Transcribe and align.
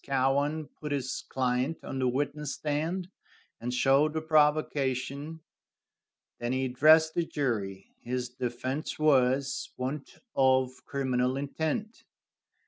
Cowan 0.03 0.65
put 0.67 0.91
his 0.91 1.23
client 1.29 1.83
on 1.83 1.99
the 1.99 2.07
witness 2.07 2.55
stand, 2.55 3.11
and 3.59 3.71
showed 3.71 4.13
the 4.13 4.21
provocation. 4.23 5.41
Then 6.39 6.53
he 6.53 6.65
addressed 6.65 7.13
the 7.13 7.23
jury. 7.23 7.91
His 8.01 8.27
defense 8.29 8.97
was, 8.97 9.69
want 9.77 10.17
of 10.35 10.83
criminal 10.87 11.37
intent. 11.37 12.03